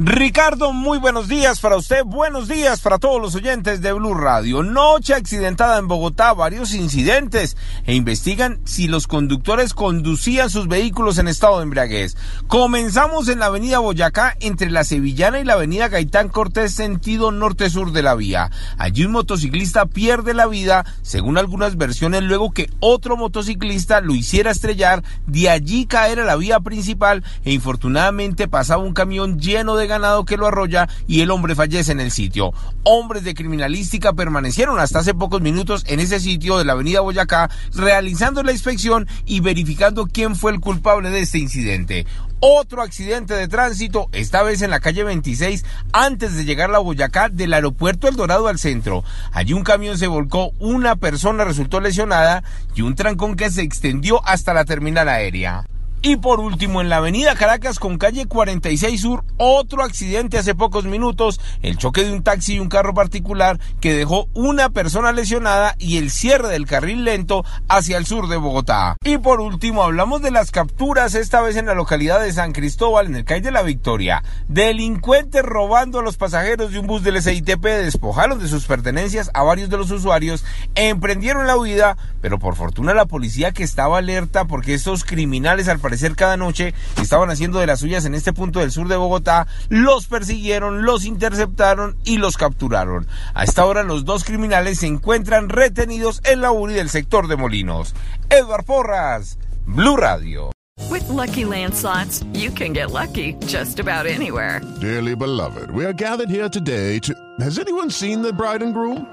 [0.00, 4.62] Ricardo, muy buenos días para usted, buenos días para todos los oyentes de Blue Radio.
[4.62, 11.26] Noche accidentada en Bogotá, varios incidentes e investigan si los conductores conducían sus vehículos en
[11.26, 12.16] estado de embriaguez.
[12.46, 17.90] Comenzamos en la avenida Boyacá entre la Sevillana y la avenida Gaitán Cortés sentido norte-sur
[17.90, 18.52] de la vía.
[18.78, 24.52] Allí un motociclista pierde la vida, según algunas versiones, luego que otro motociclista lo hiciera
[24.52, 29.87] estrellar, de allí caer a la vía principal e infortunadamente pasaba un camión lleno de
[29.88, 32.52] ganado que lo arrolla y el hombre fallece en el sitio.
[32.84, 37.50] Hombres de criminalística permanecieron hasta hace pocos minutos en ese sitio de la avenida Boyacá
[37.74, 42.06] realizando la inspección y verificando quién fue el culpable de este incidente.
[42.40, 47.28] Otro accidente de tránsito, esta vez en la calle 26, antes de llegar a Boyacá
[47.28, 49.02] del aeropuerto El Dorado al centro.
[49.32, 52.44] Allí un camión se volcó, una persona resultó lesionada
[52.76, 55.64] y un trancón que se extendió hasta la terminal aérea.
[56.00, 60.84] Y por último, en la avenida Caracas con calle 46 Sur, otro accidente hace pocos
[60.84, 65.74] minutos, el choque de un taxi y un carro particular que dejó una persona lesionada
[65.76, 68.96] y el cierre del carril lento hacia el sur de Bogotá.
[69.04, 73.06] Y por último, hablamos de las capturas, esta vez en la localidad de San Cristóbal,
[73.06, 74.22] en el calle de la Victoria.
[74.46, 79.42] Delincuentes robando a los pasajeros de un bus del SITP despojaron de sus pertenencias a
[79.42, 80.44] varios de los usuarios,
[80.76, 85.80] emprendieron la huida, pero por fortuna la policía que estaba alerta porque estos criminales al
[85.88, 89.46] parecer cada noche estaban haciendo de las suyas en este punto del sur de Bogotá,
[89.70, 93.06] los persiguieron, los interceptaron y los capturaron.
[93.32, 97.36] A esta hora los dos criminales se encuentran retenidos en la URI del sector de
[97.36, 97.94] Molinos.
[98.28, 100.52] Edward Porras, Blue Radio.
[100.90, 104.60] With Lucky Land slots, you can get lucky just about anywhere.
[104.82, 107.14] Dearly beloved, we are gathered here today to.
[107.40, 109.06] Has anyone seen the bride and groom?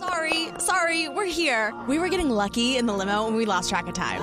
[0.00, 1.74] Sorry, sorry, we're here.
[1.86, 4.22] We were getting lucky in the limo and we lost track of time.